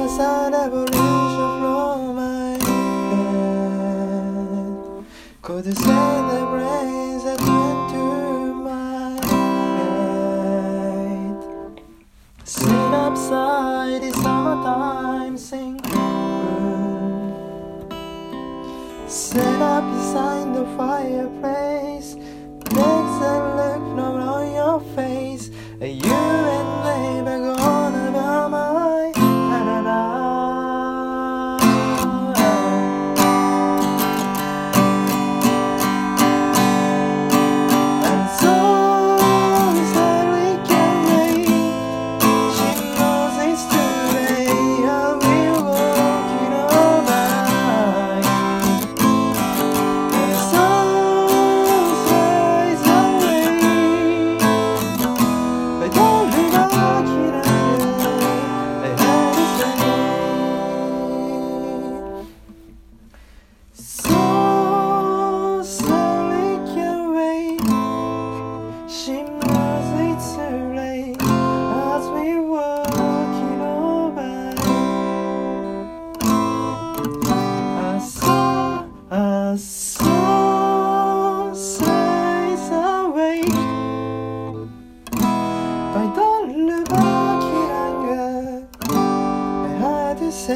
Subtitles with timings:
[0.00, 3.44] a sad evolution from my head.
[5.42, 8.04] Could you send the rays that went to
[8.68, 10.40] my head?
[12.44, 15.80] Sit upside the summertime sing.
[19.06, 22.14] Set up beside the fireplace,
[22.78, 25.50] legs and look from on your face.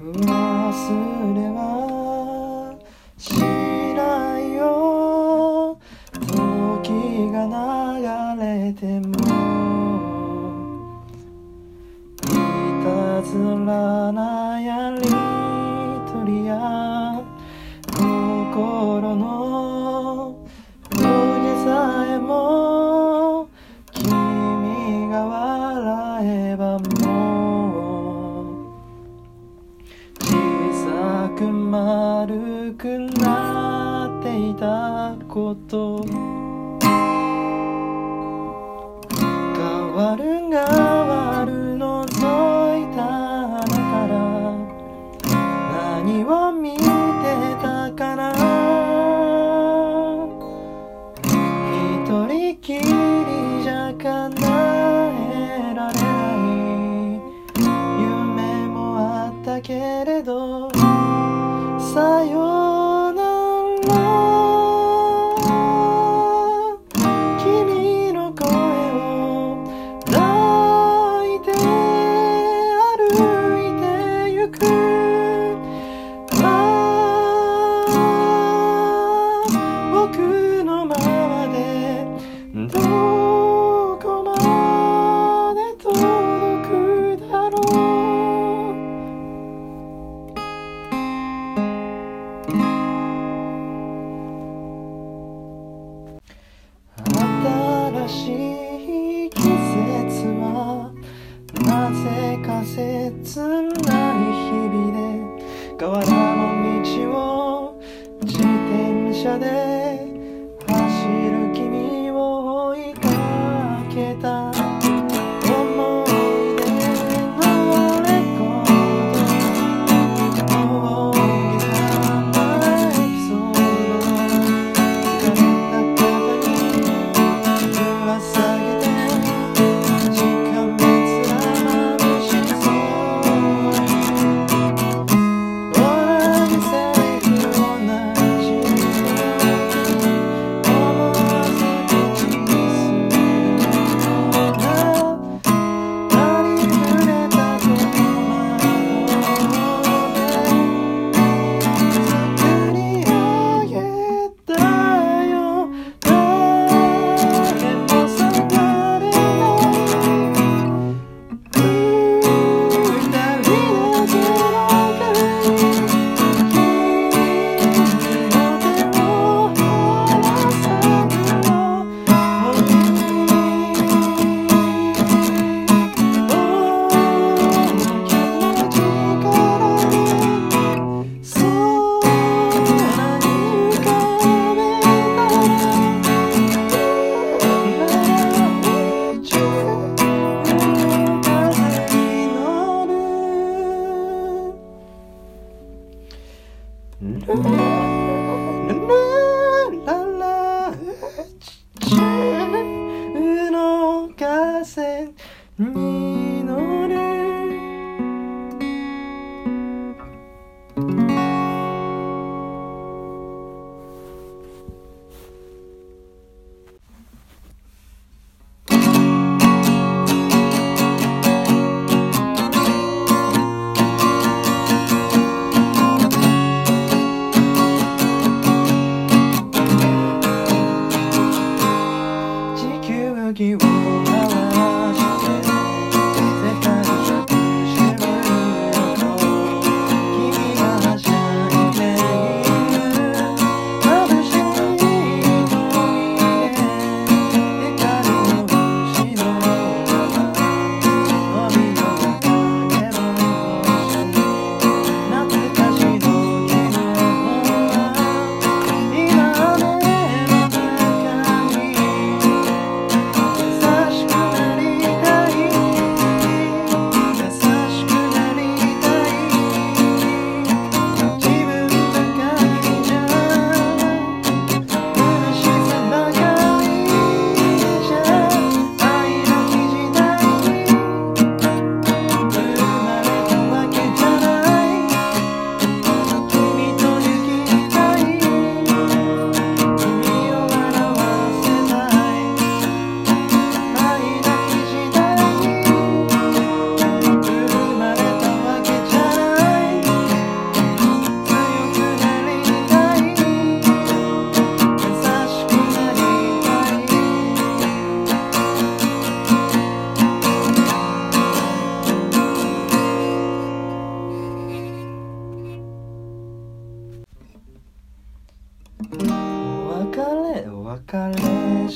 [0.00, 1.73] 忘れは
[34.64, 36.06] たこと。
[39.10, 40.33] 変わる
[109.24, 110.23] 車で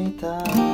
[0.00, 0.69] tinta.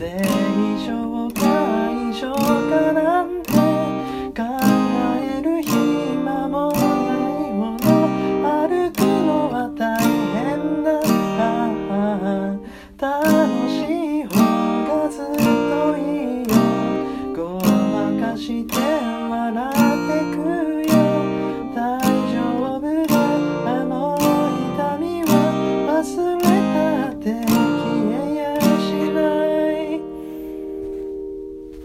[0.00, 0.39] say